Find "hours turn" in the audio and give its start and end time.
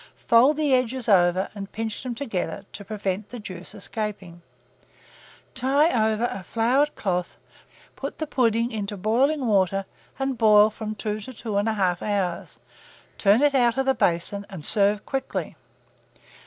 12.01-13.43